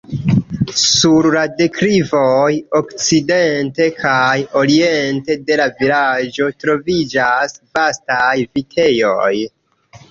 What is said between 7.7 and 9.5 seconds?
vastaj vitejoj.